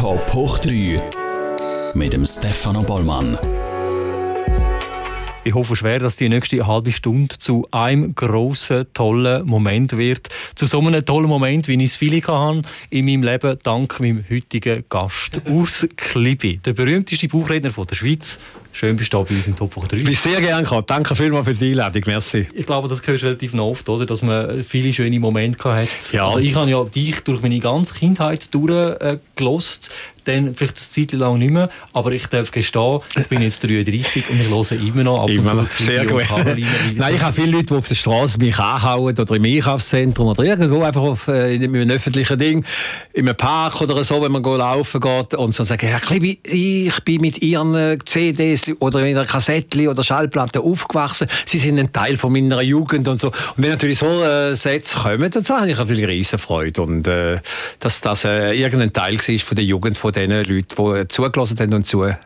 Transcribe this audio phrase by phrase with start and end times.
[0.00, 0.98] Top hoch 3
[1.92, 3.36] mit dem Stefano Bollmann.
[5.44, 10.30] Ich hoffe schwer, dass die nächste halbe Stunde zu einem grossen, tollen Moment wird.
[10.54, 14.24] Zu so einem tollen Moment, wie ich es viele hatte in meinem Leben, dank meinem
[14.30, 18.38] heutigen Gast, Urs Klibi, der berühmteste Buchredner der Schweiz.
[18.72, 19.96] Schön bist du bei uns im Top 3.
[19.96, 20.84] Ich bin sehr gerne gekommen.
[20.86, 22.02] Danke vielmals für die Einladung.
[22.06, 22.46] Merci.
[22.54, 24.06] Ich glaube, das gehört relativ oft, oder?
[24.06, 25.88] dass man viele schöne Momente hat.
[26.12, 26.26] Ja.
[26.26, 29.88] Also ich habe ja dich durch meine ganze Kindheit durchgelost.
[29.88, 33.64] Äh, dann vielleicht eine Zeit lang nicht mehr, aber ich darf gestehen, ich bin jetzt
[33.64, 35.82] 33 und ich höre immer noch ab immer und zu.
[35.84, 36.24] Sehr gut.
[36.96, 40.42] Nein, ich habe viele Leute, die auf der Straße mich anhauen oder im Einkaufszentrum oder
[40.44, 42.64] irgendwo einfach auf, äh, in einem öffentlichen Ding,
[43.12, 47.00] in einem Park oder so, wenn man laufen geht und so sagen, Herr Klibi, ich
[47.04, 51.28] bin mit Ihren CDs oder mit einer Kassette oder Schallplatte aufgewachsen.
[51.46, 53.28] Sie sind ein Teil von meiner Jugend und so.
[53.28, 57.38] Und wenn natürlich so äh, Sätze kommen, dann habe ich natürlich riesen Freude und äh,
[57.78, 61.74] dass das äh, irgendein Teil war von der Jugend von den Leuten, die zugelassen haben
[61.74, 62.18] und zugeschaut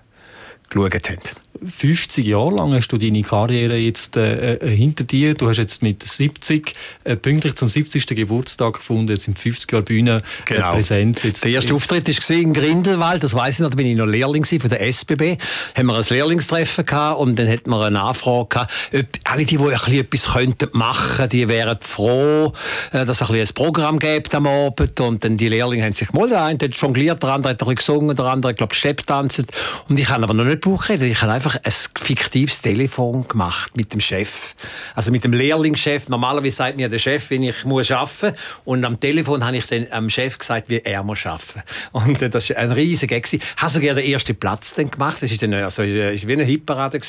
[0.74, 1.44] haben.
[1.62, 5.34] 50 Jahre lang hast du deine Karriere jetzt äh, äh hinter dir.
[5.34, 6.72] Du hast jetzt mit 70
[7.05, 8.06] äh, pünktlich zum 70.
[8.06, 10.72] Geburtstag gefunden, jetzt im 50 Jahr Bühne äh, genau.
[10.72, 11.22] Präsenz.
[11.22, 11.77] Jetzt, der erste jetzt.
[11.77, 14.80] Auftritt war in Grindelwald, das weiß ich noch, da bin ich noch Lehrling von der
[14.80, 15.38] SBB.
[15.77, 19.56] Haben wir ein Lehrlingstreffen gehabt und dann hatten wir eine Nachfrage gehabt, ob alle die,
[19.56, 22.52] die ein bisschen etwas könnten machen, die wären froh,
[22.92, 26.12] äh, dass es ein, ein Programm gibt am Abend und dann die Lehrlinge haben sich
[26.12, 29.06] mal, der eine hat jongliert, der andere hat bisschen gesungen, der andere, glaube ich, Stepp
[29.06, 29.44] tanzt
[29.88, 33.92] und ich habe aber noch nicht Buch ich habe einfach ein fiktives Telefon gemacht mit
[33.92, 34.55] dem Chef.
[34.95, 36.09] Also mit dem Lehrlingschef.
[36.09, 39.87] Normalerweise sagt mir der Chef, wenn ich muss arbeiten Und am Telefon habe ich dann
[39.91, 41.62] am Chef gesagt, wie er muss arbeiten.
[41.92, 43.33] Und äh, das war ein riesiger Gag.
[43.33, 45.19] Ich habe sogar den ersten Platz dann gemacht.
[45.20, 47.00] Das war dann, also, ist wie eine Hitparade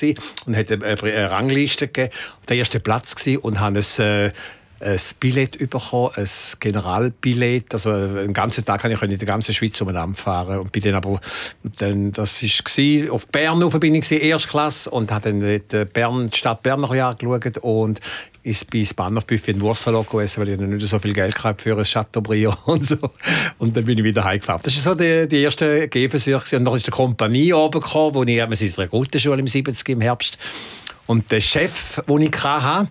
[0.45, 2.13] und hat eine, eine Rangliste gegeben.
[2.49, 4.31] Der erste Platz gewesen und habe es äh,
[4.79, 6.27] ein Billett bekommen, ein
[6.59, 7.73] Generalbillett.
[7.73, 10.59] Also einen ganzen Tag konnte ich in der ganzen Schweiz umeinander fahren.
[10.59, 11.19] Und bin dann aber,
[11.77, 16.63] dann, das war auf Bern bin ich Erstklasse und habe dann die, Bern, die Stadt
[16.63, 18.01] Bern noch angeschaut und
[18.43, 21.83] ist bei Bahnhofbuffet in Wurzeln gegessen, weil ich nicht so viel Geld hatte für ein
[21.83, 22.97] Chateaubriand und so.
[23.57, 24.61] Und dann bin ich wieder heimgefahren.
[24.63, 26.57] Das war so die, die erste Gehversuche.
[26.57, 29.47] Und dann ist die Kompanie oben gekommen, wo ich, wir sind in der Grundschule im
[29.47, 29.89] 70.
[29.89, 30.37] im Herbst.
[31.07, 32.87] Und der Chef, den ich hatte,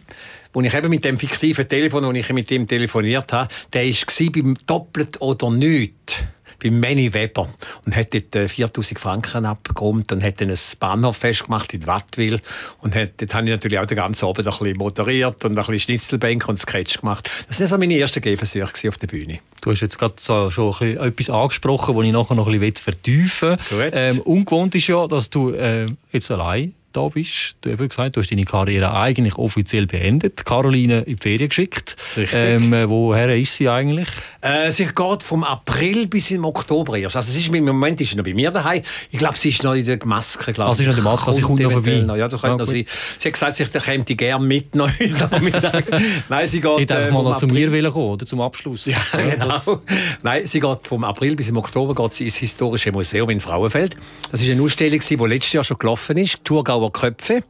[0.55, 4.33] wo ich eben mit dem fiktiven Telefon, wo ich mit ihm telefoniert habe, der war
[4.33, 6.15] beim Doppelt oder Nichts
[6.63, 7.49] beim Manny Weber
[7.85, 12.41] und hat dort 4000 äh, Franken abgeräumt und hat dann ein Bahnhoffest gemacht in Wattwil
[12.81, 15.57] und hat, dort habe ich natürlich auch den ganzen Abend ein bisschen moderiert und ein
[15.57, 17.31] bisschen Schnitzelbänke und Sketch gemacht.
[17.49, 19.41] Das waren so meine ersten Gehversuche auf der Bühne.
[19.61, 22.77] Du hast jetzt gerade so schon ein etwas angesprochen, das ich nachher noch ein bisschen
[22.77, 23.91] vertiefen will.
[23.93, 27.57] Ähm, ungewohnt ist ja, dass du äh, jetzt allein da bist.
[27.61, 30.45] Du hast gesagt, du hast deine Karriere eigentlich offiziell beendet.
[30.45, 31.97] Caroline in die Ferien geschickt.
[32.17, 32.39] Richtig.
[32.39, 34.09] Ähm, äh, woher ist sie eigentlich?
[34.41, 37.17] Äh, sie geht vom April bis im Oktober erst.
[37.17, 38.83] Also ist, im Moment ist sie noch bei mir daheim.
[39.11, 40.53] Ich glaube, sie ist noch in der Maske.
[40.53, 40.69] Glaub.
[40.69, 42.03] Also sie ist noch in der Maske, sie kommt noch vorbei.
[42.03, 42.17] Noch.
[42.17, 42.87] Ja, das könnte ja, sie,
[43.19, 44.91] sie hat gesagt, sie käme gerne mit noch
[46.29, 46.79] Nein, sie geht...
[46.79, 48.87] Die äh, mal noch zu mir kommen, oder zum Abschluss.
[48.87, 49.81] Ja, genau.
[50.23, 53.97] Nein, sie geht vom April bis im Oktober geht sie ins Historische Museum in Frauenfeld.
[54.31, 56.45] Das ist eine Ausstellung, die letztes Jahr schon gelaufen ist.
[56.45, 57.45] Thurgau Thurgauer Köpfe.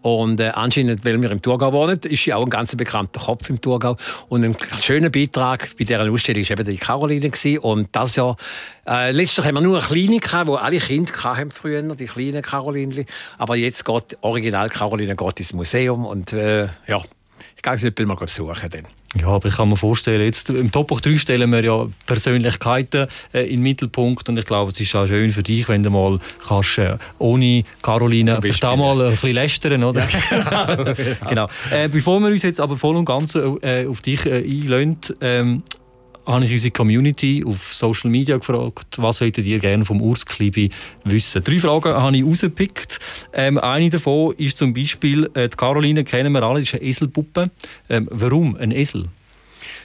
[0.00, 3.50] Und äh, anscheinend, weil wir im Thurgau wohnen, ist sie auch ein ganz bekannter Kopf
[3.50, 3.96] im Thurgau.
[4.28, 7.30] Und ein schöner Beitrag bei dieser Ausstellung war eben die Caroline.
[7.30, 7.58] Gewesen.
[7.58, 8.36] Und das Jahr,
[8.86, 12.06] äh, letztes Jahr haben wir nur eine kleine gehabt, wo alle Kinder hatten früher, die
[12.06, 13.04] kleinen Caroline.
[13.38, 17.02] Aber jetzt geht Original Caroline ins Museum und äh, ja,
[17.56, 18.97] ich gehe sie mal besuchen dann.
[19.14, 23.44] Ja, aber ich kann mir vorstellen, jetzt im Top 3 stellen wir ja Persönlichkeiten äh,
[23.44, 26.18] in den Mittelpunkt und ich glaube, es ist auch schön für dich, wenn du mal
[26.46, 30.06] kannst, äh, ohne Caroline auch mal ein bisschen lästern, oder?
[30.30, 30.94] Ja, genau.
[31.28, 31.48] genau.
[31.70, 35.62] Äh, bevor wir uns jetzt aber voll und ganz äh, auf dich äh, einlösen, ähm,
[36.28, 40.70] habe ich unsere Community auf Social Media gefragt, was wolltet ihr gerne vom Urs Klibi
[41.04, 41.42] wissen.
[41.42, 42.98] Drei Fragen habe ich rausgepickt.
[43.32, 47.50] Ähm, eine davon ist zum Beispiel, äh, die Caroline kennen wir alle, ist eine Eselpuppe.
[47.88, 49.06] Ähm, warum ein Esel?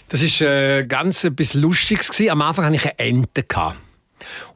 [0.10, 2.12] Das war äh, ganz etwas Lustiges.
[2.30, 3.44] Am Anfang hatte ich eine Ente.
[3.44, 3.78] Gehabt.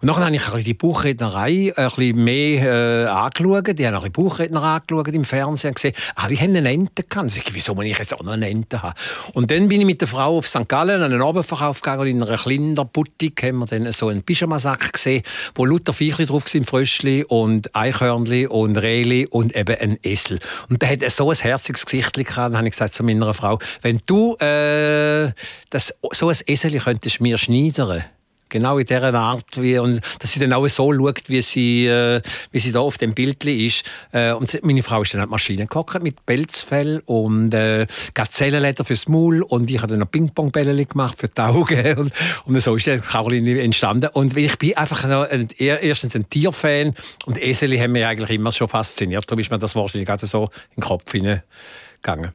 [0.01, 3.77] Und dann habe ich die Buchrednerei ein bisschen mehr äh, angeschaut.
[3.77, 7.03] Die haben auch die Buchredner angeschaut im Fernsehen und gesehen, ah, die haben eine Ente
[7.03, 7.35] gehabt.
[7.35, 8.93] Ich, wieso muss ich jetzt auch noch eine Ente haben?
[9.33, 10.67] Und dann bin ich mit der Frau auf St.
[10.67, 12.07] Gallen an einen Abendverkauf gegangen.
[12.07, 15.23] In einer kleinen Boutique haben wir dann so einen Pyjamasack gesehen,
[15.55, 20.39] wo lauter Viechli drauf sind, Fröschli und Eichhörnli und Rehli und eben ein Esel.
[20.69, 22.37] Und der hat so ein herziges Gesicht gehabt.
[22.37, 25.31] Dann habe ich gesagt zu meiner Frau, wenn du äh,
[25.69, 28.03] das, so ein Esel könntest mir schneidern
[28.49, 32.21] Genau in dieser Art, wie, und dass sie dann auch so schaut, wie sie, äh,
[32.51, 33.83] wie sie da auf dem Bild ist.
[34.11, 38.85] Äh, und meine Frau ist dann an die Maschine gekocht mit Pelzfell und äh, Gazellenleder
[38.85, 42.13] fürs Maul und ich habe dann noch Ping-Pong-Bälle gemacht für die Augen und,
[42.45, 44.09] und so ist dann Caroline entstanden.
[44.13, 46.93] Und ich bin einfach ein, erstens ein Tierfan
[47.25, 49.25] und Eseli haben mich eigentlich immer schon fasziniert.
[49.27, 50.45] Darum ist mir das wahrscheinlich gerade so
[50.75, 52.33] in den Kopf hineingegangen.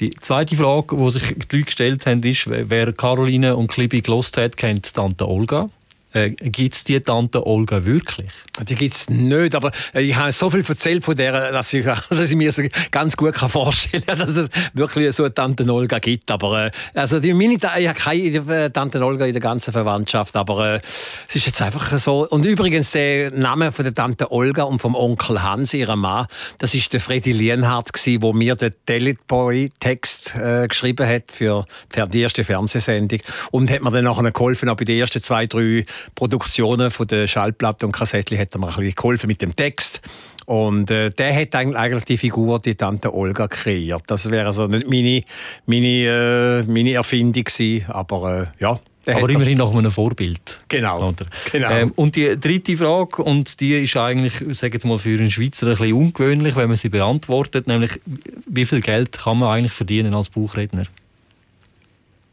[0.00, 4.36] Die zweite Frage, die sich die Leute gestellt haben, ist, wer Caroline und Klibi gelost
[4.36, 5.70] hat, kennt Tante Olga.
[6.18, 8.30] Äh, gibt es die Tante Olga wirklich?
[8.66, 11.84] Die gibt es nicht, aber äh, ich habe so viel erzählt von der, dass ich,
[12.10, 15.68] dass ich mir so ganz gut kann vorstellen kann, dass es wirklich so eine Tante
[15.70, 16.30] Olga gibt.
[16.30, 20.34] Aber äh, also die, meine, ich habe keine äh, Tante Olga in der ganzen Verwandtschaft,
[20.36, 20.80] aber äh,
[21.28, 22.26] es ist jetzt einfach so.
[22.28, 26.26] Und übrigens, der Name von der Tante Olga und vom Onkel Hans, ihrem Mann,
[26.58, 31.64] das ist der Freddy Lienhardt, der mir den Dalit Boy Text äh, geschrieben hat für,
[32.12, 33.20] die erste Fernsehsendung
[33.50, 37.26] und hat mir dann nachher geholfen, auch bei den ersten zwei, drei Produktionen von der
[37.26, 40.00] Schallplatte und Kassettchen hat er mir ein bisschen geholfen mit dem Text.
[40.46, 44.04] Und äh, der hat eigentlich die Figur, die Tante Olga kreiert.
[44.06, 45.22] Das wäre also nicht meine,
[45.66, 48.80] meine, äh, meine Erfindung gewesen, aber äh, ja.
[49.06, 50.62] Aber immerhin nach einem Vorbild.
[50.68, 51.14] Genau.
[51.52, 51.70] genau.
[51.70, 55.66] Ähm, und die dritte Frage, und die ist eigentlich, sage jetzt mal, für einen Schweizer
[55.66, 58.00] ein bisschen ungewöhnlich, wenn man sie beantwortet, nämlich,
[58.46, 60.84] wie viel Geld kann man eigentlich verdienen als Buchredner?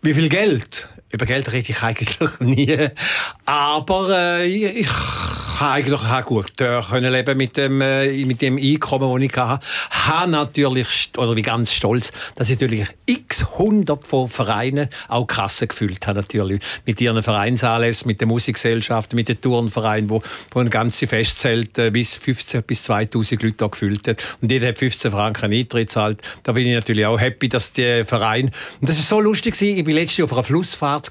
[0.01, 0.89] Wie viel Geld?
[1.15, 1.81] Über Geld rede ich
[2.41, 2.89] nie.
[3.45, 4.89] Aber äh, ich
[5.59, 9.65] habe eigentlich gut können leben mit dem, äh, mit dem Einkommen, das ich hatte.
[9.91, 15.67] Habe natürlich, oder bin ganz stolz, dass ich natürlich x hundert von Vereinen auch Kassen
[15.67, 16.61] gefüllt habe, natürlich.
[16.85, 20.21] Mit ihren Vereinsanlässen, mit den Musikgesellschaften, mit den Turnvereinen, wo,
[20.51, 24.23] wo ein ganzes Festzelt äh, bis 15 bis 2000 Leute da gefüllt hat.
[24.41, 26.21] Und jeder hat 15 Franken Eintritt gezahlt.
[26.43, 28.51] Da bin ich natürlich auch happy, dass der Verein...
[28.81, 31.09] Und das ist so lustig, ich war letztes Jahr auf einer Flussfahrt,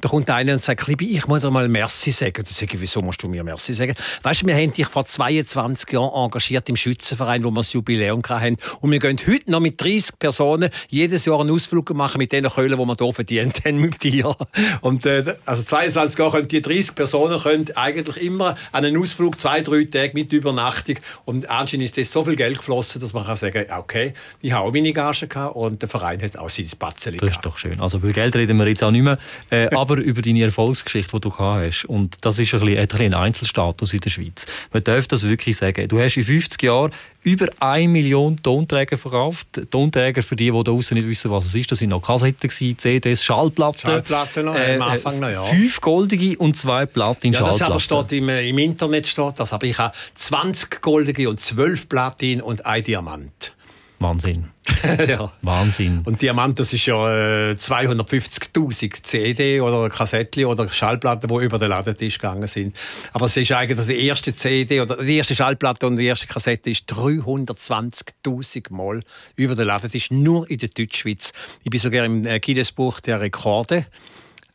[0.00, 2.44] da kommt einer und sagt, ich muss dir mal Merci sagen.
[2.44, 3.94] Da sage ich, wieso musst du mir Merci sagen?
[4.22, 8.22] Weißt du, wir haben dich vor 22 Jahren engagiert im Schützenverein, wo wir das Jubiläum
[8.28, 8.56] hatten.
[8.80, 12.48] Und wir gehen heute noch mit 30 Personen jedes Jahr einen Ausflug machen mit den
[12.48, 14.34] Köln, die wir hier verdient haben mit dir.
[14.80, 19.38] Und äh, also 22 Jahre können die 30 Personen können eigentlich immer an einen Ausflug
[19.38, 20.96] zwei, drei Tage mit Übernachtung.
[21.24, 24.68] Und anscheinend ist das so viel Geld geflossen, dass man kann sagen, okay, ich habe
[24.68, 27.80] auch meine Gage gehabt und der Verein hat auch sein Batzeli Das ist doch schön.
[27.80, 29.18] Also über Geld reden wir jetzt auch nicht mehr,
[29.50, 31.84] äh, aber über deine Erfolgsgeschichte, die du gehabt hast.
[31.84, 33.24] Und das ist ein bisschen, ein, bisschen ein
[33.64, 34.46] Einzelstatus in der Schweiz.
[34.72, 35.88] Man darf das wirklich sagen.
[35.88, 39.46] Du hast in 50 Jahren über 1 Million Tonträger verkauft.
[39.70, 42.50] Tonträger, für die, die da draußen nicht wissen, was es ist, das sind noch Kassetten,
[42.50, 43.80] CDs, Schallplatten.
[43.80, 45.42] Schallplatten noch, äh, am Anfang noch, ja.
[45.42, 47.60] Fünf goldige und zwei Platin-Schallplatten.
[47.60, 49.52] Ja, das aber steht im, äh, im Internet, steht das.
[49.52, 53.54] Aber ich habe 20 goldige und 12 Platin und ein Diamant.
[53.98, 54.48] Wahnsinn.
[55.08, 55.32] ja.
[55.42, 56.02] Wahnsinn.
[56.04, 61.68] Und Diamant, das ist ja äh, 250.000 CD oder Kassettchen oder Schallplatten, die über den
[61.68, 62.76] Ladentisch gegangen sind.
[63.12, 66.70] Aber es ist eigentlich die erste CD oder die erste Schallplatte und die erste Kassette
[66.70, 69.00] ist 320.000 Mal
[69.36, 71.32] über den Ladentisch, nur in der Deutschschweiz.
[71.62, 73.86] Ich bin sogar im äh, Guinness-Buch der Rekorde.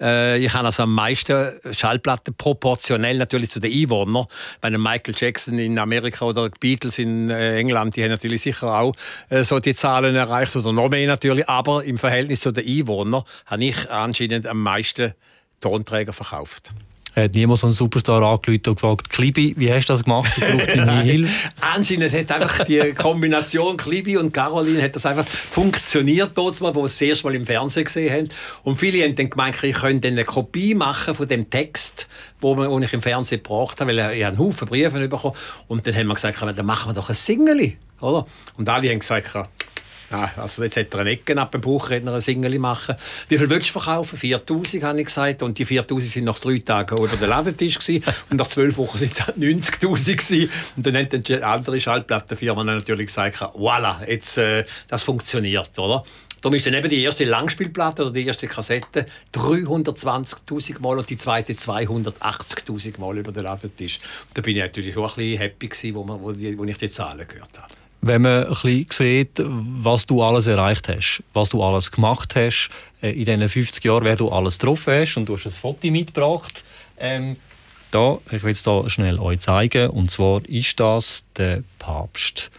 [0.02, 4.26] Äh, ich habe also am meisten Schallplatten proportionell natürlich zu den Einwohnern.
[4.62, 8.80] Bei Michael Jackson in Amerika oder die Beatles in äh, England, die haben natürlich sicher
[8.80, 8.96] auch
[9.30, 11.48] äh, so die Zahlen erreicht oder noch mehr natürlich.
[11.50, 15.14] Aber im Verhältnis zu den Einwohnern habe ich anscheinend am meisten
[15.62, 16.72] Tonträger verkauft
[17.16, 20.32] hat niemand so einen Superstar angerufen und gefragt, Klibi, wie hast du das gemacht?
[20.38, 21.50] Ich brauche deine Hilfe.
[21.60, 26.94] Anscheinend hat einfach die Kombination Klibi und Caroline hat das einfach funktioniert, wo wir es
[26.94, 28.30] das erste Mal im Fernsehen gesehen haben.
[28.64, 32.08] Und viele haben dann gemeint, ich könnte eine Kopie machen von dem Text,
[32.42, 35.36] wir, ich im Fernsehen gebracht habe, weil ich einen Haufen Briefe bekommen
[35.68, 37.74] Und dann haben wir gesagt, dann machen wir doch ein Single.
[38.02, 38.26] Oder?
[38.58, 39.36] Und alle haben gesagt,
[40.12, 42.96] ja, also jetzt hat er eine Ecke ab dem Buchredner ein Single machen.
[43.28, 44.18] Wie viel willst du verkaufen?
[44.18, 45.44] 4000 habe ich gesagt.
[45.44, 48.04] Und die 4000 sind nach drei Tagen über den Ladentisch gewesen.
[48.30, 50.52] Und nach zwölf Wochen sind es 90.000 gewesen.
[50.76, 56.04] Und dann hat die andere Schallplattenfirma natürlich gesagt, voilà, jetzt, äh, das funktioniert, oder?
[56.42, 61.18] Darum ist dann eben die erste Langspielplatte oder die erste Kassette 320.000 Mal und die
[61.18, 64.00] zweite 280.000 Mal über den Ladentisch.
[64.34, 67.60] Da bin ich natürlich auch ein bisschen happy gewesen, wo, wo ich die Zahlen gehört
[67.62, 72.36] habe wenn man ein bisschen sieht, was du alles erreicht hast, was du alles gemacht
[72.36, 72.70] hast,
[73.02, 75.88] äh, in diesen 50 Jahren, wer du alles getroffen hast und du hast ein Foto
[75.88, 76.64] mitgebracht.
[76.98, 77.36] Ähm,
[77.92, 79.90] da, ich will es da schnell euch zeigen.
[79.90, 82.52] Und zwar ist das der Papst.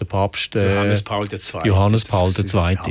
[0.00, 1.38] Der Papst äh, Johannes Paul II.
[1.64, 2.54] Johannes Paul II.
[2.54, 2.82] Ja.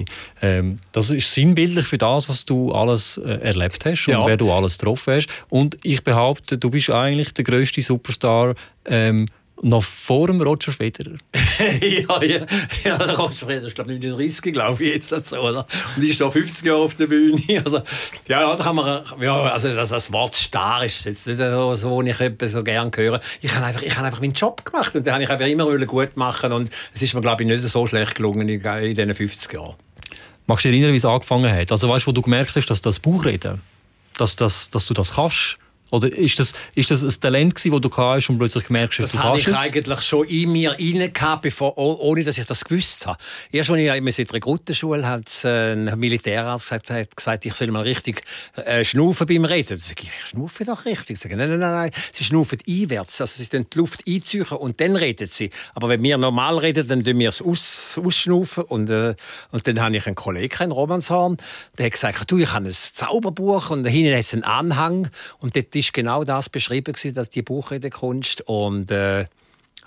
[0.41, 4.25] Ähm, das ist sinnbildlich für das, was du alles äh, erlebt hast und ja.
[4.25, 5.27] wer du alles getroffen hast.
[5.49, 9.27] Und ich behaupte, du bist eigentlich der größte Superstar ähm,
[9.63, 11.17] Noch vor dem Roger Federer?
[11.81, 12.45] ja, ja,
[12.83, 15.13] ja, der Roger Federer ist, glaube ich, 39, glaube ich, jetzt.
[15.13, 15.65] Also, oder?
[15.95, 17.41] Und ich ist noch 50 Jahre auf der Bühne.
[17.63, 17.81] Also,
[18.27, 22.01] ja, da kann man, ja, also das, das Wort Star ist jetzt nicht so, so
[22.01, 23.21] ich so gerne höre.
[23.41, 25.85] Ich habe einfach, ich habe einfach meinen Job gemacht und den habe ich einfach immer
[25.85, 29.13] gut machen und es ist mir, glaube ich, nicht so schlecht gelungen in, in diesen
[29.13, 29.75] 50 Jahren.
[30.45, 31.71] Magst du dich erinnern, wie es angefangen hat?
[31.71, 33.61] Also weißt du, wo du gemerkt hast, dass das Buchreden,
[34.17, 35.57] dass, dass, dass du das kannst?
[35.93, 39.11] Oder ist das, ist das ein Talent, das du hast und plötzlich gemerkt hast, das
[39.11, 42.65] du kannst Das habe ich eigentlich schon in mir rein bevor, ohne dass ich das
[42.65, 43.19] gewusst habe.
[43.51, 47.83] Erst als ich in der Rekrutenschule hat ein Militärarzt gesagt, hat gesagt, ich soll mal
[47.83, 48.23] richtig
[48.55, 49.77] äh, schnaufen beim Reden.
[49.77, 51.17] Da sage ich, ich schnaufe doch richtig.
[51.17, 53.21] Ich sage, nein, nein, nein, nein, sie schnaufen einwärts.
[53.21, 55.51] Also sie dann die Luft einziehen und dann reden sie.
[55.75, 58.63] Aber wenn wir normal reden, dann tun wir es aus, ausschnaufen.
[58.63, 59.13] Und, äh,
[59.51, 61.37] und dann habe ich einen Kollegen, einen Romanshorn,
[61.77, 65.09] der hat gesagt, du, ich habe ein Zauberbuch und hinten hat es einen Anhang
[65.39, 69.25] und dort ist genau das beschrieben, dass die Buchredekunst und äh,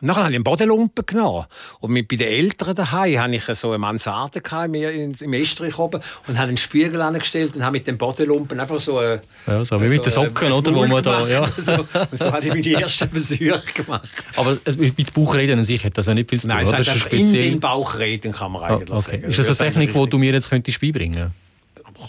[0.02, 1.46] Nachher habe ich einen Bodenlumpen genommen.
[1.80, 6.38] Und mit, bei den Eltern daheim hatte ich so eine Mansarde im Estrich oben und
[6.38, 9.88] habe einen Spiegel angestellt und habe mit dem Bodenlumpen einfach so eine, Ja, so wie
[9.88, 10.74] so mit den Socken, oder?
[10.74, 11.48] Wo man da, ja.
[11.56, 14.08] so, so habe ich meine ersten Versuche gemacht.
[14.36, 16.96] Aber mit Bauchreden an sich hat das ja nicht viel zu tun, Nein, das, das
[16.96, 17.44] ist speziell...
[17.46, 19.12] in den Bauchreden kann man eigentlich oh, okay.
[19.12, 19.24] sagen.
[19.24, 21.45] Ist das eine Technik, die du mir jetzt könntest beibringen könntest?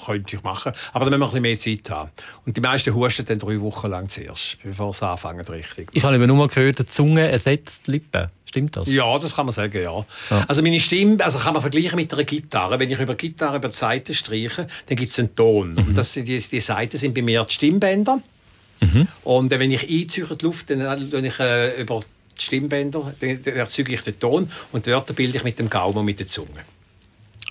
[0.06, 0.72] Könnte ich machen.
[0.94, 2.12] Aber dann müssen wir ein bisschen mehr Zeit haben.
[2.46, 5.90] Und die meisten husten dann drei Wochen lang zuerst, bevor sie anfangen richtig.
[5.94, 8.28] Ich habe eben nur mal gehört, die Zunge ersetzt die Lippen.
[8.46, 8.88] Stimmt das?
[8.88, 10.06] Ja, das kann man sagen, ja.
[10.30, 10.46] ja.
[10.48, 12.80] Also meine Stimme, also kann man vergleichen mit einer Gitarre.
[12.80, 15.74] Wenn ich über Gitarre über die Seiten streiche, dann gibt es einen Ton.
[15.74, 15.78] Mhm.
[15.80, 18.22] Und das, die, die Seiten sind bei mir die Stimmbänder.
[18.80, 19.08] Mhm.
[19.26, 22.00] Und wenn ich einziehe die Luft, dann tue ich äh, über
[22.38, 25.98] die Stimmbänder, dann erzeuge ich den Ton und die Wörter bilde ich mit dem Gaumen
[25.98, 26.64] und mit der Zunge.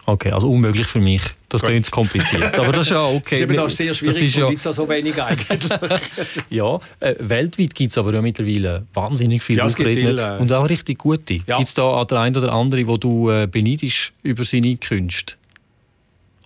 [0.09, 1.23] Okay, also unmöglich für mich.
[1.49, 2.57] Das klingt zu kompliziert.
[2.59, 3.45] Aber das ist ja okay.
[3.57, 5.71] Das ist eben sehr schwierig, das ist ja, so, so wenig eigentlich.
[6.51, 10.37] ja, äh, weltweit gibt es aber ja mittlerweile wahnsinnig viele ja, Ausredner.
[10.37, 11.41] Äh, und auch richtig gute.
[11.47, 11.57] Ja.
[11.57, 15.35] Gibt es da der ein oder andere, wo du äh, beneidest über seine Künste?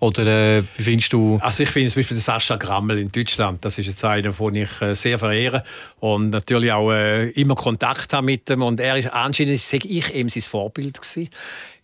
[0.00, 1.38] Oder äh, wie findest du?
[1.42, 4.54] Also ich finde zum Beispiel den Sascha Grammel in Deutschland, das ist jetzt einer, den
[4.54, 5.62] ich äh, sehr verehre
[6.00, 10.14] und natürlich auch äh, immer Kontakt habe mit ihm und er ist anscheinend, sage ich,
[10.14, 11.28] eben sein Vorbild gewesen.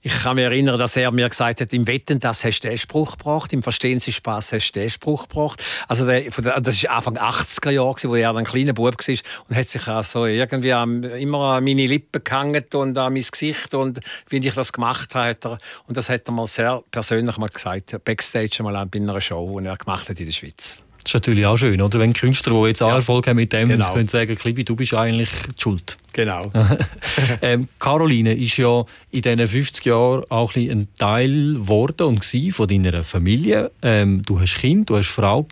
[0.06, 2.78] Ich kann mich erinnern, dass er mir gesagt hat, im Wetten, das hast du den
[2.78, 5.60] Spruch gebracht, im Verstehen Sie Spaß hast du den Spruch gebracht.
[5.88, 9.16] Also der, das war Anfang 80er Jahre, wo er ein kleiner Bub war
[9.48, 13.98] und hat sich also irgendwie immer an meine Lippen gehangen und an mein Gesicht und
[14.28, 15.58] wie ich das gemacht habe.
[15.88, 19.66] Und das hat er mir sehr persönlich mal gesagt, backstage mal bei einer Show, die
[19.66, 20.85] er gemacht hat in der Schweiz.
[21.06, 22.00] Das ist natürlich auch schön, oder?
[22.00, 22.96] Wenn Künstler, die jetzt auch ja.
[22.96, 23.92] Erfolg haben mit dem, genau.
[23.92, 25.98] können sagen, Klibi, du bist eigentlich die schuld.
[26.16, 26.50] Genau.
[27.42, 33.04] ähm, Caroline ist ja in diesen 50 Jahren auch ein, Teil geworden und von deiner
[33.04, 33.70] Familie.
[33.82, 35.46] Ähm, du hast Kind, du hast Frau.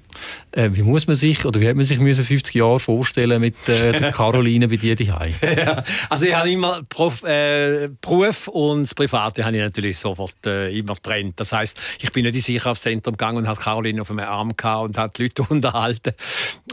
[0.52, 3.92] Äh, wie muss man sich oder wie hat man sich 50 Jahre vorstellen mit äh,
[3.92, 5.34] der Caroline bei dir daheim?
[5.42, 10.46] ja, also ich habe immer Prof, äh, Beruf und das Private habe ich natürlich sofort
[10.46, 11.38] äh, immer getrennt.
[11.40, 14.84] Das heißt, ich bin nicht ins Einkaufszentrum gegangen und habe Caroline auf einem Arm gehabt
[14.88, 16.12] und hat die Leute unterhalten.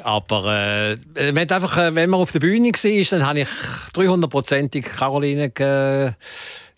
[0.03, 3.47] Aber äh, wenn, einfach, äh, wenn man auf der Bühne war, dann habe ich
[3.93, 5.51] 300-prozentig Caroline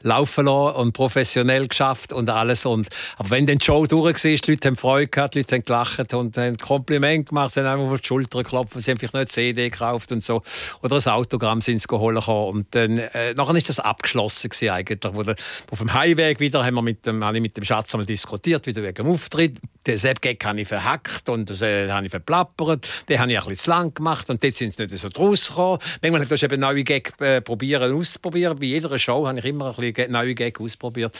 [0.03, 2.65] laufen lassen und professionell geschafft und alles.
[2.65, 5.55] Und, aber wenn dann die Show durch war, die Leute haben Freude gehabt, die Leute
[5.55, 8.97] haben gelacht und haben Kompliment gemacht, sie haben einfach auf die Schulter geklopft, sie haben
[8.97, 10.41] vielleicht nicht eine CD gekauft und so.
[10.81, 12.27] Oder ein Autogramm sind sie geholt.
[12.27, 14.99] Und dann, äh, nachher ist das abgeschlossen gewesen, eigentlich.
[14.99, 15.35] Der,
[15.71, 18.65] auf dem Highway wieder haben wir mit dem, habe ich mit dem Schatz einmal diskutiert,
[18.67, 19.57] wieder wegen dem Auftritt.
[19.85, 22.87] Den Sepp-Gag habe ich verhackt und das äh, habe ich verplappert.
[23.09, 25.49] Den habe ich ein bisschen zu lang gemacht und dort sind sie nicht so draus
[25.49, 25.79] gekommen.
[26.01, 28.57] Manchmal habe ich eben neue Gag äh, probieren, ausprobieren.
[28.57, 31.17] Bei jeder Show habe ich immer ein bisschen neue Gag ausprobiert.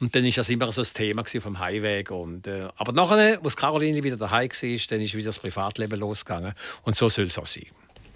[0.00, 2.04] Und dann war das immer so ein Thema vom Highway.
[2.08, 6.54] Und, äh, aber nachher, als Caroline wieder daheim war, dann ist wieder das Privatleben losgegangen.
[6.82, 7.66] Und so soll es auch sein.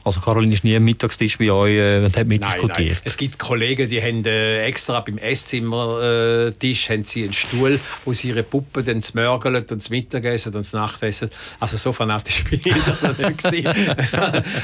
[0.07, 2.79] Also Caroline ist nie am Mittagstisch bei euch äh, und hat mitdiskutiert?
[2.79, 2.97] Nein, nein.
[3.03, 8.13] Es gibt Kollegen, die haben äh, extra beim Esszimmertisch äh, haben sie einen Stuhl, wo
[8.13, 11.29] sie ihre Puppen dann zmörgeln und das Mittagessen und das Nachtessen.
[11.59, 13.67] Also so fanatisch bin ich nicht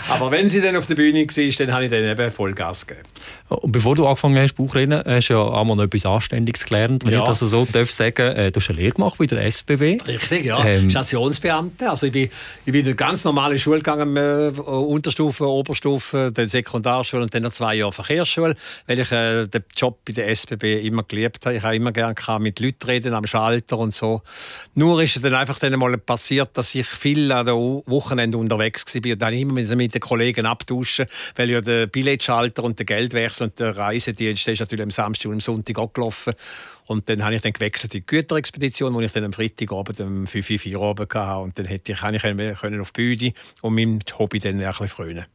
[0.08, 3.08] Aber wenn sie dann auf der Bühne war, dann habe ich dann eben Vollgas gegeben.
[3.48, 7.04] Und bevor du angefangen hast, Bauchreden, hast du ja einmal noch etwas Anständiges gelernt.
[7.04, 7.18] Wenn ja.
[7.18, 9.98] ich das so darf sagen äh, du hast eine Lehre gemacht bei der SBB.
[10.06, 10.64] Richtig, ja.
[10.64, 11.90] Ähm, Stationsbeamte.
[11.90, 12.30] Also ich bin,
[12.64, 17.34] ich bin in eine ganz normale Schule gegangen, äh, Unterstufe Oberstufe, Oberstufe, dann Sekundarschule und
[17.34, 18.54] dann noch zwei Jahre Verkehrsschule,
[18.86, 21.56] weil ich äh, den Job bei der SBB immer geliebt habe.
[21.56, 24.22] Ich habe immer gerne mit Leuten reden am Schalter und so.
[24.74, 28.84] Nur ist es dann einfach dann mal passiert, dass ich viel an den Wochenende unterwegs
[28.94, 33.48] war und dann immer mit den Kollegen abtauschen, weil ja der Billetschalter und der Geldwechsel
[33.48, 36.34] und der Reisedienst ist natürlich am Samstag und am Sonntag auch gelaufen.
[36.86, 40.26] Und dann habe ich dann gewechselt in die Güterexpedition, wo ich dann am Freitagabend um
[40.26, 41.42] 5 Uhr oben hatte.
[41.42, 44.88] Und dann hätte ich, ich können auf die Bühne und meinem Hobby dann ein bisschen
[44.88, 45.26] frönen.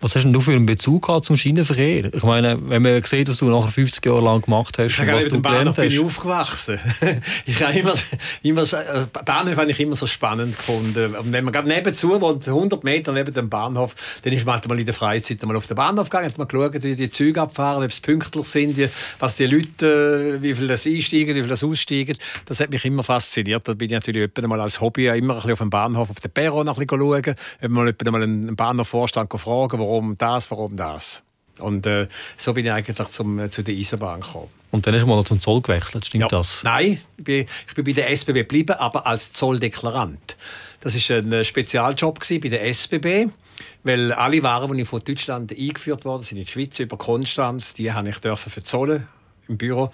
[0.00, 2.12] Was hast denn du für einen Bezug zum Schienenverkehr?
[2.12, 5.24] Ich meine, wenn man sieht, was du nachher 50 Jahre lang gemacht hast, ich was
[5.26, 5.76] du gelernt hast.
[5.76, 6.78] bin ich aufgewachsen.
[7.46, 7.94] ich habe immer,
[8.42, 11.14] immer, äh, Bahnhof habe ich immer so spannend gefunden.
[11.14, 14.68] Und wenn man gerade nebenzu wohnt, 100 Meter neben dem Bahnhof, dann ist man halt
[14.68, 17.40] mal in der Freizeit mal auf den Bahnhof gegangen, hat man geschaut, wie die Züge
[17.40, 18.78] abfahren, ob es pünktlich sind,
[19.18, 22.16] was die Leute, äh, wie viel das einsteigen, wie viel das aussteigen.
[22.44, 23.66] Das hat mich immer fasziniert.
[23.66, 26.30] Da bin ich natürlich mal als Hobby immer ein bisschen auf dem Bahnhof, auf den
[26.30, 27.34] Perron ein bisschen schauen,
[27.72, 31.22] mal, mal einen Bahnhofvorstand fragen, warum das, warum das.
[31.58, 34.48] Und äh, so bin ich eigentlich zum, äh, zu der Eisenbahn gekommen.
[34.70, 36.28] Und dann hast du mal noch zum Zoll gewechselt, stimmt ja.
[36.28, 36.62] das?
[36.62, 40.36] Nein, ich bin, ich bin bei der SBB geblieben, aber als Zolldeklarant.
[40.80, 43.28] Das war ein äh, Spezialjob bei der SBB,
[43.84, 47.92] weil alle Waren, die von Deutschland eingeführt wurden, sind in die Schweiz über Konstanz, die
[47.92, 49.08] habe ich dürfen verzollen
[49.48, 49.90] im Büro.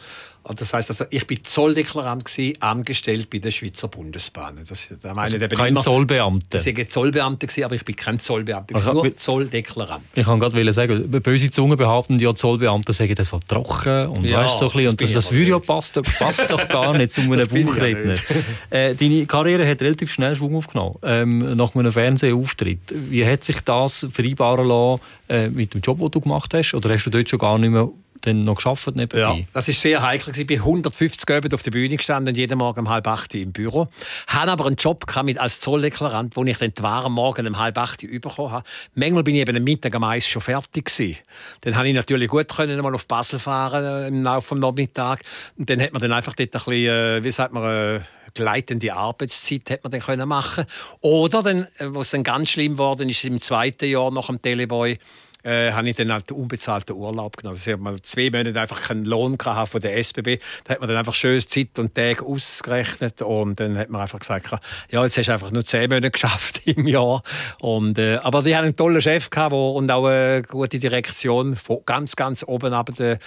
[0.57, 4.59] Das heißt also, ich bin Zolldeklarant gewesen, angestellt bei der Schweizer Bundesbahn.
[4.69, 6.67] Das, da meine also kein immer, Zollbeamter.
[6.67, 10.03] Ich war Zollbeamter gewesen, aber ich bin kein Zollbeamter, also, nur Zolldeklarant.
[10.15, 14.39] Ich kann gerade sagen, böse Zungen behaupten, ja Zollbeamte sagen das so trocken und ja,
[14.39, 17.47] weißt so ein bisschen, und das, das ja passt, passt doch gar nicht zu einem
[17.47, 18.17] Buchredner.
[18.71, 22.81] äh, deine Karriere hat relativ schnell Schwung aufgenommen ähm, nach einem Fernsehauftritt.
[22.89, 26.91] Wie hat sich das vereinbaren lassen äh, mit dem Job, den du gemacht hast, oder
[26.91, 27.89] hast du dort schon gar nicht mehr
[28.23, 29.19] dann noch geschafft nebenbei?
[29.19, 30.37] Ja, das ist sehr heikel.
[30.37, 33.89] Ich bin 150 Abend auf der Bühne gestanden, jeden Morgen um halb acht im Büro.
[34.27, 35.05] Hatte aber einen Job
[35.37, 38.65] als Zolldeklarant, wo ich dann die Waren morgen um halb acht bekommen habe.
[38.95, 41.19] Manchmal bin ich eben am Mittag am Eis schon fertig gewesen.
[41.61, 45.23] Dann habe ich natürlich gut können mal auf Basel fahren äh, im Laufe des Nachmittags.
[45.57, 48.01] Und dann hat man dann einfach dort ein bisschen, äh, wie sagt man, äh,
[48.35, 50.65] gleitende Arbeitszeit hat man dann können machen.
[51.01, 54.99] Oder dann, was dann ganz schlimm geworden ist, im zweiten Jahr nach dem Teleboy
[55.43, 57.57] äh, habe ich dann halt unbezahlten Urlaub genommen.
[57.57, 60.39] Also ich habe mal zwei Monate einfach keinen Lohn von der SBB.
[60.65, 64.19] Da hat man dann einfach schön Zeit und Tage ausgerechnet und dann hat man einfach
[64.19, 64.51] gesagt,
[64.91, 67.23] ja, jetzt hast du einfach nur zehn Monate geschafft im Jahr.
[67.61, 71.57] Und, äh, aber die haben einen tollen Chef gehabt, wo, und auch eine gute Direktion
[71.57, 73.19] von ganz, ganz oben ab der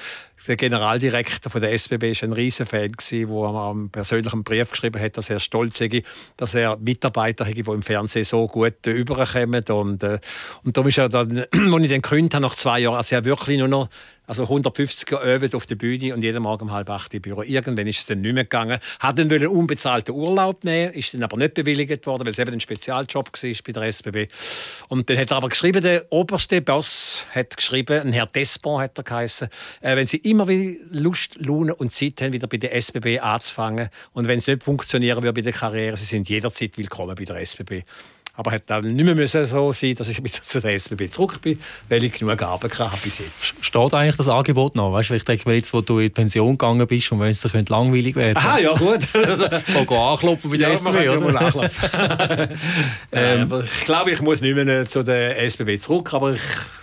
[0.47, 5.17] der Generaldirektor von der SBB war ein riesen Fan, der einen persönlichen Brief geschrieben hat,
[5.17, 6.03] dass er stolz sei,
[6.37, 9.63] dass er Mitarbeiter hat, die im Fernsehen so gut überkommen.
[9.69, 10.19] Und, äh,
[10.63, 13.23] und darum ist er dann, als ich dann gekündigt habe, nach zwei Jahren, also er
[13.25, 13.89] wirklich nur noch
[14.27, 17.41] also 150 geübt auf der Bühne und jeden Morgen um halb acht im Büro.
[17.43, 18.79] Irgendwann ist es dann nicht mehr gegangen.
[18.99, 22.53] Hat dann einen unbezahlten Urlaub nehmen, ist dann aber nicht bewilligt worden, weil es eben
[22.53, 24.27] ein Spezialjob war bei der SBB.
[24.89, 28.97] Und dann hat er aber geschrieben, der oberste Boss hat geschrieben, ein Herr Despon hat
[28.97, 29.47] er geheißen,
[29.81, 33.89] äh, wenn Sie immer wieder Lust, Laune und Zeit haben, wieder bei der SBB anzufangen
[34.13, 37.37] und wenn es nicht funktionieren würde bei der Karriere, Sie sind jederzeit willkommen bei der
[37.37, 37.83] SBB.
[38.37, 41.41] Aber es hätte nicht mehr müssen so sein dass ich wieder zu der SBB zurück
[41.41, 43.53] bin, weil ich genug Arbeit hatte bis jetzt.
[43.61, 44.91] Steht eigentlich das Angebot noch?
[44.91, 47.41] Weißt du, ich denke jetzt, wo du in die Pension gegangen bist und wenn es
[47.41, 48.35] dir langweilig wäre.
[48.35, 49.07] Aha, ja gut.
[49.13, 51.51] Mal anklopfen bei der ja, SBB, oder?
[53.11, 56.41] ähm, aber ich glaube, ich muss nicht mehr zu der SBB zurück, aber ich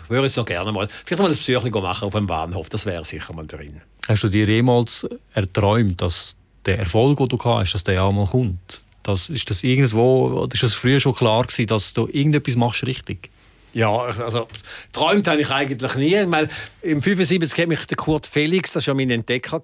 [0.08, 0.88] würde es noch gerne mal.
[1.04, 3.80] Vielleicht mal das Psyche machen auf dem Bahnhof, das wäre sicher mal drin.
[4.08, 6.36] Hast du dir jemals erträumt, dass
[6.66, 8.84] der Erfolg, den du hast, dass der auch mal kommt?
[9.02, 12.86] Das, ist das irgendwo, oder ist das früher schon klar gewesen, dass du irgendetwas machst
[12.86, 13.31] richtig?
[13.74, 14.46] Ja, also
[14.92, 16.14] träumt habe ich eigentlich nie.
[16.16, 16.48] Ich meine,
[16.82, 19.62] Im 75 hat mich der Kurt Felix, das war ja mein Entdecker,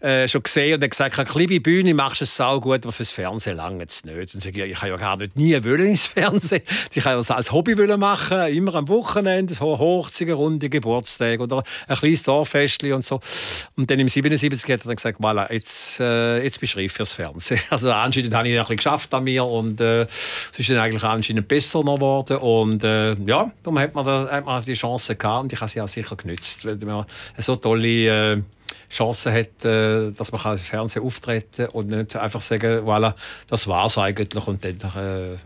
[0.00, 2.92] äh, schon gesehen und hat gesagt, eine kleine Bühne machst du es sau gut, aber
[2.92, 4.34] fürs Fernsehen lange es nicht.
[4.34, 6.62] Und ich, ich habe ja gar nicht nie wollen ins Fernsehen.
[6.94, 11.62] Ich habe das als Hobby wollen machen, immer am Wochenende, so Hochzeiten, runde Geburtstage oder
[11.86, 13.20] ein kleines Dorffestchen und so.
[13.76, 16.92] Und dann im 77 hat er dann gesagt, voilà, jetzt, äh, jetzt bist du reif
[16.92, 17.60] fürs Fernsehen.
[17.70, 21.04] Also anscheinend habe ich ein bisschen geschafft an mir und äh, es ist dann eigentlich
[21.04, 25.42] anscheinend besser geworden und äh, ja, darum hat man, da, hat man die Chance gehabt
[25.44, 27.04] und ich habe sie auch sicher genützt, weil man
[27.36, 28.42] so tolle äh,
[28.88, 33.14] Chance hat, äh, dass man im Fernsehen auftreten kann und nicht einfach sagen, voilà,
[33.46, 35.36] das war es eigentlich und dann, äh,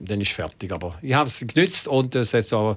[0.00, 0.70] dann ist fertig.
[0.70, 2.76] Aber ich habe es genützt und es hat auch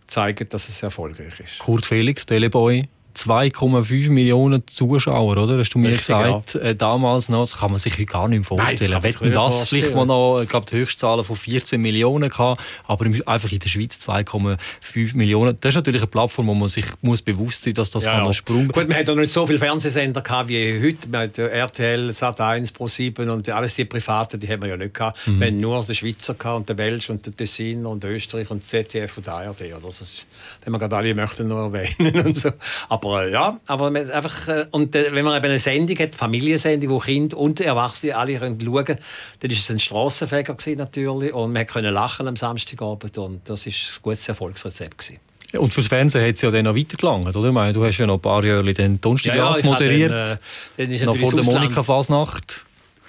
[0.00, 1.58] gezeigt, dass es erfolgreich ist.
[1.58, 5.58] Kurt Felix, Teleboy, 2,5 Millionen Zuschauer, oder?
[5.58, 6.60] Hast du mir Richtig, gesagt, ja.
[6.60, 7.40] äh, damals noch.
[7.40, 8.92] Das kann man sich heute gar nicht mehr vorstellen.
[8.92, 9.82] Nein, Wetten das vorstellen.
[9.82, 13.68] vielleicht mal noch, ich glaube, die Höchstzahlen von 14 Millionen gehabt, aber einfach in der
[13.68, 15.58] Schweiz 2,5 Millionen.
[15.60, 18.26] Das ist natürlich eine Plattform, wo man sich muss bewusst sein, dass das ja, kann
[18.26, 18.32] ja.
[18.32, 18.68] Sprung.
[18.68, 21.08] Gut, man hat noch nicht so viele Fernsehsender gehabt wie heute.
[21.08, 25.26] Man hat RTL, Sat1, Pro7 und alles die Privaten, die haben wir ja nicht gehabt.
[25.26, 25.40] Mhm.
[25.40, 28.64] Wir haben nur den Schweizer gehabt und den Welsch und den Tessin und Österreich und
[28.64, 29.60] ZDF und ARD.
[29.62, 29.80] Oder?
[29.82, 30.26] Das ist,
[30.64, 32.50] wenn wir gerade alle möchten nur erwähnen und so.
[32.88, 36.90] Aber aber ja, aber einfach, äh, und äh, wenn man eben eine Sendung hat, Familiensendung,
[36.90, 38.98] wo Kinder und Erwachsene alle können schauen können,
[39.40, 43.72] dann war es ein Strassenfeger natürlich und man konnte lachen am Samstagabend und das war
[43.72, 44.98] ein gutes Erfolgsrezept.
[44.98, 45.20] Gewesen.
[45.56, 47.48] Und fürs Fernsehen hat es ja dann noch weitergelangt, oder?
[47.48, 50.38] Ich meine, du hast ja noch ein paar Jahre den Donnerstag ja, ja, moderiert,
[50.76, 52.64] dann, äh, dann noch vor der Monika Fasnacht.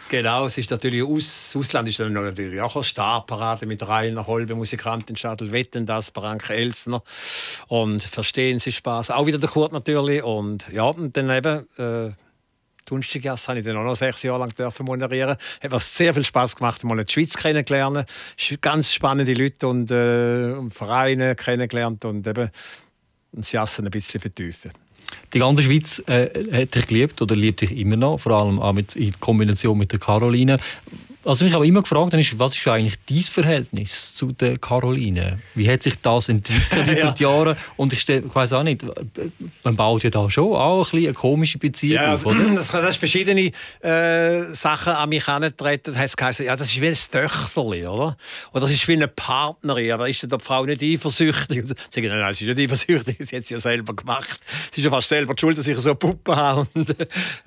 [0.10, 4.56] Genau, es ist natürlich aus, Ausland ist dann natürlich auch eine Starparade mit Rainer Holbe,
[4.56, 7.04] Musikanten Stadel Wetten, das Branke Elsner
[7.68, 9.12] und Verstehen Sie Spaß.
[9.12, 12.12] Auch wieder der Kurt natürlich und ja, und dann eben äh,
[12.86, 15.38] Dunstigas habe ich dann auch noch sechs Jahre lang dürfen moderieren.
[15.62, 18.04] Hat mir sehr viel Spaß gemacht, mal die Schweiz kennenzulernen.
[18.62, 22.50] Ganz spannende Leute und, äh, und Vereine kennengelernt und eben
[23.32, 24.72] das Jassen ein bisschen vertiefen.
[25.34, 28.74] Die ganze Schweiz äh, hat dich geliebt oder liebt dich immer noch, vor allem auch
[28.74, 30.60] mit, in Kombination mit der Caroline.
[31.24, 35.40] Was mich aber immer gefragt ist, was ist eigentlich dein Verhältnis zu der Caroline?
[35.54, 37.12] Wie hat sich das entwickelt über ja.
[37.12, 37.58] die Jahre?
[37.76, 38.86] Und ich, ich weiß auch nicht,
[39.64, 42.44] man baut ja da schon auch ein eine komische Beziehung ja, auf, oder?
[42.56, 43.52] Das, das verschiedene
[43.82, 45.94] äh, Sachen an mich herangetreten.
[45.94, 48.16] Da heißt ja, das ist wie ein Töchterli, oder?
[48.52, 49.92] Oder das ist wie eine Partnerin.
[49.92, 51.68] Aber ist die Frau nicht eifersüchtig?
[51.68, 54.40] Sie sagen, nein, nein, sie ist nicht eifersüchtig, sie hat es ja selber gemacht.
[54.72, 56.68] Sie ist ja fast selber schuld, dass ich so eine Puppe habe.
[56.74, 56.96] Und,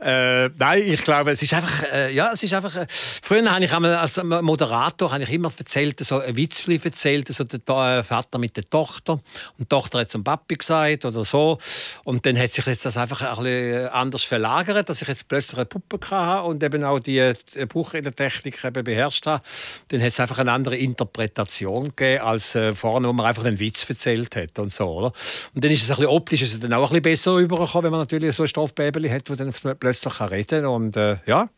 [0.01, 3.91] äh, nein, ich glaube, es ist einfach, äh, ja, es ist einfach, äh, früher habe
[3.91, 8.57] ich als Moderator habe ich immer erzählt, so ein Witz erzählt, so der Vater mit
[8.57, 9.13] der Tochter.
[9.13, 9.23] Und
[9.61, 11.59] die Tochter hat zum Papi gesagt oder so.
[12.05, 15.59] Und dann hat sich jetzt das einfach ein bisschen anders verlagert, dass ich jetzt plötzlich
[15.59, 17.33] eine Puppe hatte und eben auch die
[17.69, 19.43] Buchredetechnik eben beherrscht habe.
[19.89, 23.61] Dann hat es einfach eine andere Interpretation gegeben, als äh, vorne, wo man einfach den
[23.61, 24.89] Witz erzählt hat und so.
[24.89, 25.13] Oder?
[25.55, 27.85] Und dann ist es ein bisschen optisch ist es dann auch ein bisschen besser übergekommen,
[27.85, 30.67] wenn man natürlich so ein Stoffbäbeli hat, wo dann plötzlich reden kann.
[30.67, 31.49] Und äh, ja.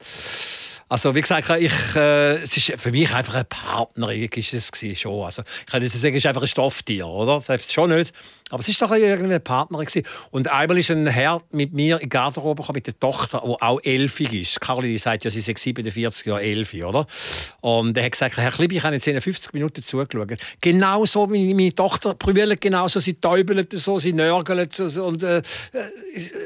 [0.95, 5.25] Also wie gesagt, ich, äh, es ist für mich einfach eine Partnerin ist es schon.
[5.25, 7.41] Also ich kann nicht sagen, es ist einfach ein Stofftier, oder?
[7.41, 8.13] Selbst schon nicht.
[8.51, 9.87] Aber es war doch irgendwie eine Partnerin.
[9.87, 10.07] Gewesen.
[10.31, 14.33] Und einmal ist ein Herr mit mir in Garderobe mit der Tochter, die auch elfig
[14.35, 14.61] ist.
[14.61, 17.07] Caroline sagt ja, sie sei 47 Jahre elf, oder?
[17.63, 20.39] Und er hat gesagt, Herr Klibi, ich habe jetzt 50 Minuten zugeschaut.
[20.61, 25.07] Genau so wie meine Tochter brüllt, genau so, sie täubelt so, sie nörgelt so.
[25.07, 25.41] Und äh,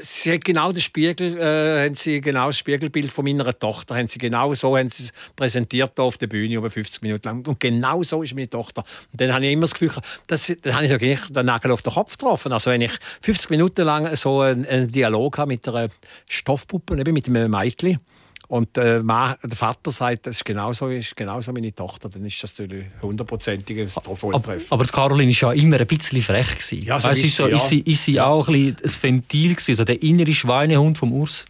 [0.01, 4.07] sie hat genau das Spiegel, äh, haben sie genau das Spiegelbild von meiner Tochter, haben
[4.07, 7.47] sie genau so haben sie präsentiert auf der Bühne über 50 Minuten lang.
[7.47, 8.85] Und genau so ist meine Tochter.
[9.13, 9.91] Und dann habe ich immer das Gefühl,
[10.27, 12.53] das, dann habe ich wirklich den Nagel auf den Kopf getroffen.
[12.53, 15.89] Also wenn ich 50 Minuten lang so einen, einen Dialog habe mit einer
[16.29, 18.01] Stoffpuppe, mit einem Mädchen,
[18.49, 22.59] und äh, der Vater sagt, das ist genauso, ist genauso meine Tochter, dann ist das
[22.59, 24.73] natürlich hundertprozentig Volltreffer.
[24.73, 26.49] Aber, aber Caroline war ja immer ein bisschen frech.
[26.49, 26.87] Gewesen.
[26.87, 27.57] Ja, so weißt, ist, so, ja.
[27.57, 31.45] ist, sie, ist sie auch ein, ein Ventil, gewesen, so der innere Schweinehund vom Urs?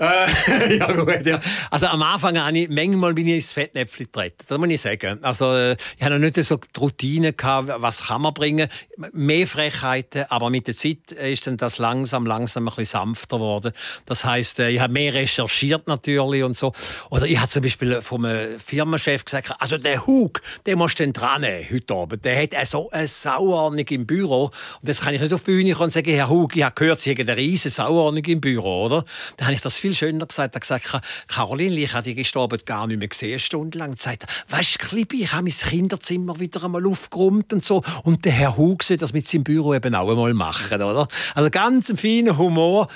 [0.00, 1.40] Äh, ja, gut, ja.
[1.70, 5.22] Also am Anfang habe ich manchmal bin ich ins Fettnäpfchen getreten, das muss ich sagen.
[5.22, 8.68] Also äh, ich noch nicht so die Routine, gehabt, was kann man bringen.
[9.12, 13.72] Mehr Frechheiten, aber mit der Zeit ist dann das langsam, langsam ein bisschen sanfter geworden.
[14.06, 16.72] Das heisst, äh, ich habe mehr recherchiert natürlich und so.
[17.10, 18.26] Oder ich habe zum Beispiel vom
[18.58, 22.24] Firmenchef gesagt, also der Hug, den musst du dann dran heute Abend.
[22.24, 24.44] Der hat so eine Sauordnung im Büro.
[24.80, 26.74] Und jetzt kann ich nicht auf die Bühne kommen und sagen, Herr Hug, ich habe
[26.74, 29.04] gehört, Sie haben eine riesige Sauordnung im Büro, oder?
[29.36, 30.54] Dann habe ich das schöner gesagt.
[30.54, 33.92] Er hat gesagt, Caroline, ich habe die gestorben gar nicht mehr gesehen, stundenlang.
[33.92, 37.82] Er sagt, weißt du, Klippi, ich habe mein Kinderzimmer wieder einmal aufgeräumt und so.
[38.04, 41.08] Und der Herr Hug soll das mit seinem Büro eben auch einmal machen, oder?
[41.34, 42.88] Also ganz ein feiner Humor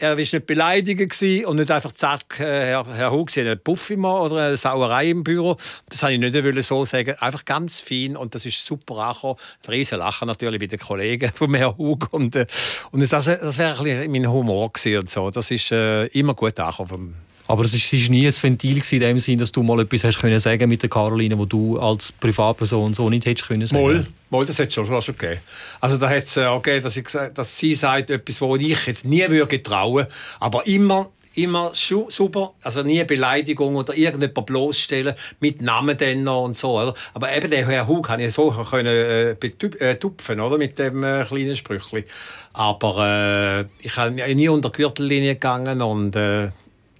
[0.00, 3.62] er war nicht beleidigt und nicht einfach zack, äh, Herr, Herr Hug, Sie haben einen
[3.62, 5.56] Puff immer oder eine Sauerei im Büro.
[5.88, 7.14] Das wollte ich nicht so sagen.
[7.20, 9.36] Einfach ganz fein und das ist super angekommen.
[9.66, 12.08] Ein riesen Lachen natürlich bei den Kollegen von Herrn Hug.
[12.12, 12.46] Und, äh,
[12.90, 15.30] und das, das wäre mein Humor gewesen und so.
[15.30, 19.38] Das ist äh, immer gut angekommen aber es war nie ein Ventil in dem Sinn,
[19.38, 23.10] dass du mal etwas hast können sagen mit der Caroline, wo du als Privatperson so
[23.10, 23.82] nicht hättest können sagen.
[23.82, 25.40] Mal, mal das hat es schon, schon gegeben.
[25.80, 28.86] Also da hat es äh, auch gegeben, dass, ich, dass sie sagt etwas, wo ich
[28.86, 30.06] jetzt nie würde trauen,
[30.38, 36.56] aber immer immer super, also nie Beleidigung oder irgendjemand bloßstellen mit Namen dann noch und
[36.56, 36.94] so, oder?
[37.14, 40.58] Aber eben der Herr Hug kann ich so können äh, betupfen, äh, oder?
[40.58, 42.04] Mit dem äh, kleinen Sprüchli.
[42.52, 46.50] Aber äh, ich bin nie unter Gürtellinie gegangen und äh,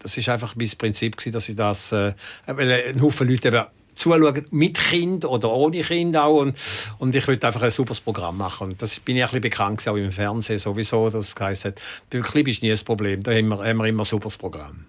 [0.02, 2.12] das ist einfach mein Prinzip dass ich das, äh,
[2.46, 6.40] ein Haufen Leute eben zuschauen, mit Kind oder ohne Kind auch.
[6.40, 6.56] Und,
[6.98, 8.70] und ich wollte einfach ein super Programm machen.
[8.70, 12.22] Und das bin ich ein bisschen bekannt, auch im Fernsehen sowieso, dass es geheißen hat,
[12.24, 14.86] Clip ist nie das Problem, da haben wir, haben wir immer ein super Programm.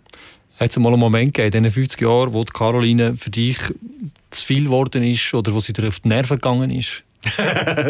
[0.59, 3.57] Hat es mal einen Moment gegeben, in diesen 50 Jahren, wo die Caroline für dich
[4.29, 7.03] zu viel geworden ist oder wo sie dir auf die Nerven gegangen ist?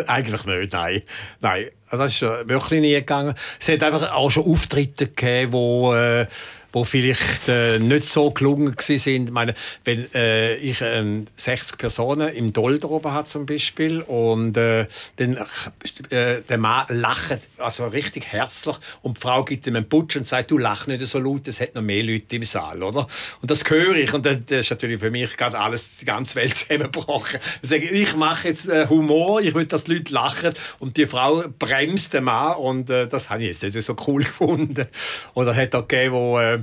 [0.08, 1.02] Eigentlich nicht, nein.
[1.40, 1.66] nein.
[1.90, 3.34] Also das ist wirklich nie gegangen.
[3.60, 5.94] Es hat einfach auch schon Auftritte gegeben, wo...
[5.94, 6.28] Äh,
[6.72, 9.08] wo vielleicht äh, nicht so gelungen sind.
[9.08, 9.54] Ich meine,
[9.84, 15.38] wenn äh, ich äh, 60 Personen im Dolder oben habe zum Beispiel und äh, dann
[16.10, 20.26] äh, der Mann lacht also richtig herzlich und die Frau gibt ihm einen Putsch und
[20.26, 23.08] sagt, du lach nicht so laut, es hat noch mehr Leute im Saal, oder?
[23.42, 26.36] Und das höre ich und dann, das ist natürlich für mich gerade alles, die ganze
[26.36, 27.40] Welt zusammengebrochen.
[27.62, 31.44] Ich, ich mache jetzt äh, Humor, ich will, dass die Leute lachen und die Frau
[31.60, 34.88] bremst den Mann und äh, das habe ich jetzt nicht so cool gefunden.
[35.34, 36.61] Oder hat auch gegeben, wo äh,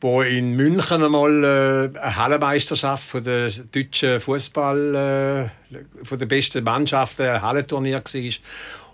[0.00, 6.64] wo in München einmal äh, eine Hallenmeisterschaft von der deutschen Fußball äh, von der besten
[6.64, 8.30] Mannschaft ein Hallenturnier war.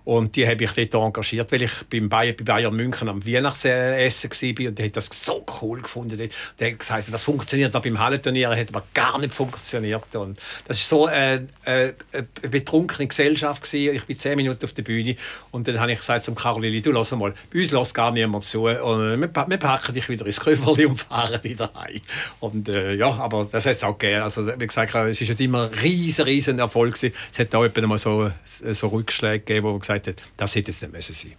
[0.04, 4.30] Und die habe ich dort engagiert, weil ich beim Bayern, bei Bayern München am Weihnachtsessen
[4.30, 6.30] war und die hat das so cool gefunden.
[6.58, 10.14] Der hat gesagt, das funktioniert auch beim Hallenturnier, hat aber gar nicht funktioniert.
[10.16, 13.72] Und das war so eine, eine, eine betrunkene Gesellschaft.
[13.72, 15.16] Ich bin zehn Minuten auf der Bühne
[15.52, 18.44] und dann habe ich gesagt zum Carolili, du lass mal, bei uns lässt gar niemand
[18.44, 22.00] zu und wir, packen dich wieder ins Köfferli und fahren wieder heim.
[22.40, 24.22] Und äh, ja, aber das hat es auch gegeben.
[24.22, 26.96] Also, wie gesagt, es war immer ein riesen, riesen Erfolg.
[27.02, 30.92] Es hat auch mal so, so Rückschläge gegeben, wo gesagt hat, das hätte es nicht
[30.92, 31.32] müssen sein.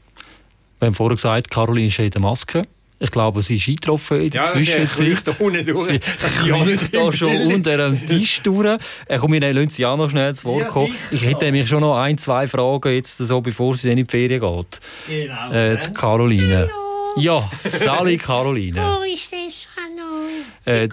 [0.80, 2.64] Wir haben vorher gesagt, Caroline ist in der Maske.
[3.00, 5.18] Ich glaube, sie ist eingetroffen in der ja, Zwischenzeit.
[5.26, 5.88] Da unten durch.
[5.88, 8.80] Sie, sie da schon unter dem Tisch durch.
[9.08, 10.88] Äh, komm, wir lassen sie auch noch schnell zu Wort kommen.
[10.88, 14.06] Ja, ich hätte nämlich schon noch ein, zwei Fragen, jetzt, so, bevor sie in die
[14.06, 14.80] Ferien geht.
[15.08, 15.52] Genau.
[15.52, 16.70] Äh, Caroline.
[16.72, 17.22] Hallo.
[17.22, 18.82] Ja, Sally Caroline.
[18.82, 19.68] Wo ist das?
[19.76, 20.30] Hallo.
[20.66, 20.88] Äh,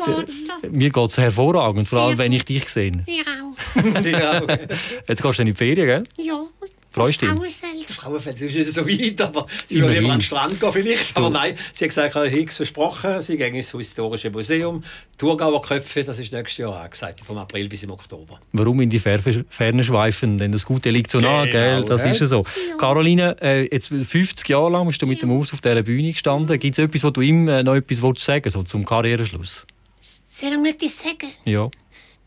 [0.69, 2.91] mir geht es hervorragend, vor allem wenn ich dich sehe.
[2.91, 4.49] Mir auch.
[5.09, 6.05] Jetzt gehst du in die Ferien, gell?
[6.17, 6.43] Ja.
[6.91, 7.87] Freust du dich?
[7.87, 11.17] Frauenfeld, es ist nicht so weit, aber sie würde lieber an den Strand gehen vielleicht.
[11.17, 14.83] Aber nein, sie hat gesagt, ich habe versprochen, sie gehen ins Historische Museum.
[15.17, 18.41] Thurgauer Köpfe, das ist nächstes Jahr angesagt, vom April bis im Oktober.
[18.53, 20.39] Warum in die Ferne schweifen?
[20.39, 21.85] Denn das Gute liegt so nah, genau, gell?
[21.85, 22.45] Das ist ja so.
[22.71, 22.77] Ja.
[22.77, 26.59] Caroline, äh, jetzt 50 Jahre lang bist du mit dem Maus auf dieser Bühne gestanden.
[26.59, 29.67] Gibt es etwas, was du ihm äh, noch etwas willst sagen so zum Karriereschluss?
[30.29, 31.31] Soll ich etwas sagen?
[31.45, 31.71] Ja.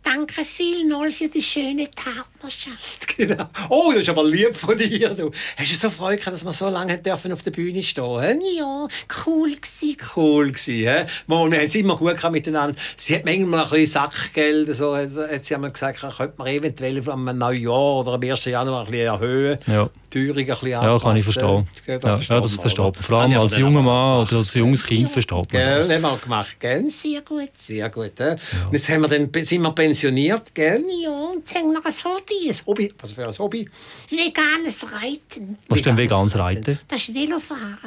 [0.03, 3.07] Danke vielmals für die schöne Partnerschaft.
[3.15, 3.47] Genau.
[3.69, 5.09] Oh, das ist aber lieb von dir.
[5.09, 8.41] Du hast du so Freude gehabt, dass wir so lange dürfen auf der Bühne stehen
[8.57, 8.87] Ja,
[9.27, 9.97] cool gewesen.
[10.15, 10.83] Cool he?
[10.83, 12.75] Wir, haben es immer gut miteinander.
[12.97, 14.75] Sie hat manchmal ein bisschen Sackgeld.
[14.75, 18.45] So, hat sie gesagt, könnte man eventuell am Neujahr oder am 1.
[18.45, 19.59] Januar ein bisschen erhöhen.
[19.67, 19.89] Ja.
[20.13, 21.67] Teuerung ein bisschen Ja, kann ich verstehen.
[21.87, 22.93] Ja, das ja, das versteht man.
[22.93, 25.87] Vor allem als junger Mann oder als junges Kind versteht man das.
[25.87, 26.89] Gell, haben wir gemacht, gell?
[26.89, 27.49] Sehr gut.
[27.55, 28.13] Sehr gut.
[28.17, 28.23] He?
[28.23, 28.31] Ja.
[28.31, 30.83] Und jetzt haben wir dann, sind wir pensioniert, gell?
[31.03, 32.49] Ja, und jetzt haben wir noch ein Hobby.
[32.49, 32.91] Ein Hobby?
[32.99, 33.69] Was für ein Hobby?
[34.09, 35.57] Veganes Reiten.
[35.69, 36.79] Was ist denn veganes Reiten?
[36.87, 37.77] Das ist Velofahren.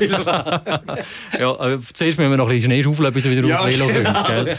[1.38, 3.66] ja, aber zuerst müssen wir noch ein bisschen Schnee schaufeln, bis wir wieder ja, aufs
[3.66, 4.22] Velo genau.
[4.22, 4.58] kommen, gell?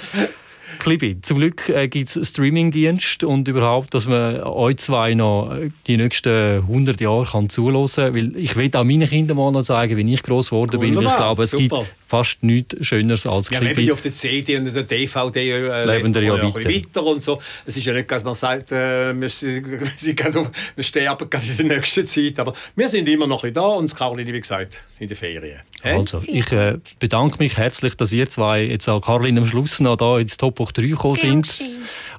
[0.80, 5.70] Klibi, zum Glück äh, gibt es Streamingdienst und überhaupt, dass man euch zwei noch äh,
[5.86, 8.16] die nächsten 100 Jahre kann zuhören kann.
[8.16, 10.94] Weil ich will auch meinen Kindern mal noch zeigen, wie ich groß geworden bin.
[11.00, 11.80] Ich glaube, es Super.
[11.80, 13.50] gibt fast nichts Schöneres als.
[13.50, 16.70] Ja, leben auf der CD und der DVD äh, leben ja weiter.
[16.70, 17.04] weiter.
[17.06, 17.40] und so.
[17.66, 22.06] Es ist ja nicht, dass man sagt, äh, wir, sie wir sterben in der nächsten
[22.06, 22.38] Zeit.
[22.40, 25.62] Aber wir sind immer noch da und Caroline, wie gesagt, in den Ferien.
[25.84, 29.96] Also, ich äh, bedanke mich herzlich, dass ihr zwei, jetzt auch Caroline am Schluss noch
[29.96, 31.60] da ins Top 3 gekommen sind.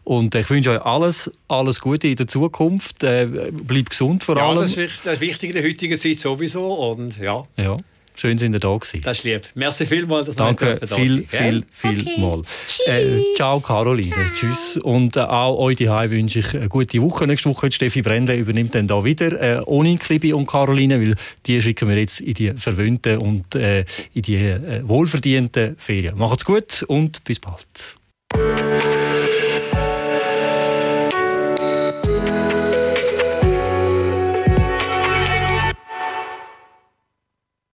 [0.04, 3.04] Und ich wünsche euch alles, alles Gute in der Zukunft.
[3.04, 4.56] Äh, bleibt gesund vor allem.
[4.56, 6.72] Ja, das ist, das ist wichtig in der heutigen Zeit sowieso.
[6.90, 7.46] Und, ja.
[7.56, 7.76] ja.
[8.14, 9.00] Schön, sind ihr da gewesen.
[9.02, 9.42] Das ist lieb.
[9.54, 12.20] Merci vielmals, dass Danke da viel, viel, viel, okay.
[12.20, 12.42] mal.
[12.86, 14.12] Äh, ciao, Caroline.
[14.12, 14.24] Ciao.
[14.32, 14.76] Tschüss.
[14.76, 17.26] Und äh, auch euch daheim wünsche ich eine gute Woche.
[17.26, 21.60] Nächste Woche Steffi Brändle übernimmt dann da wieder äh, ohne Klibi und Caroline, weil die
[21.62, 26.16] schicken wir jetzt in die verwöhnten und äh, in die äh, wohlverdienten Ferien.
[26.18, 27.96] Macht's gut und bis bald.